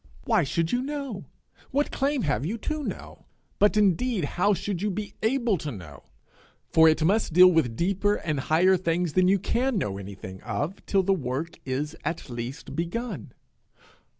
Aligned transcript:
Why 0.23 0.41
should 0.43 0.71
you 0.71 0.81
know? 0.81 1.25
What 1.69 1.91
claim 1.91 2.23
have 2.23 2.43
you 2.43 2.57
to 2.57 2.81
know? 2.83 3.27
But 3.59 3.77
indeed 3.77 4.25
how 4.25 4.55
should 4.55 4.81
you 4.81 4.89
be 4.89 5.13
able 5.21 5.59
to 5.59 5.71
know? 5.71 6.01
For 6.71 6.89
it 6.89 7.03
must 7.03 7.33
deal 7.33 7.49
with 7.51 7.75
deeper 7.75 8.15
and 8.15 8.39
higher 8.39 8.77
things 8.77 9.13
than 9.13 9.27
you 9.27 9.37
can 9.37 9.77
know 9.77 9.99
anything 9.99 10.41
of 10.41 10.83
till 10.87 11.03
the 11.03 11.13
work 11.13 11.59
is 11.65 11.95
at 12.03 12.31
least 12.31 12.75
begun. 12.75 13.33